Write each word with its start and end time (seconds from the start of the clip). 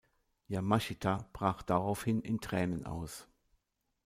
Yamashita 0.49 1.29
brach 1.31 1.61
daraufhin 1.61 2.23
in 2.23 2.41
Tränen 2.41 2.87
aus. 2.87 3.27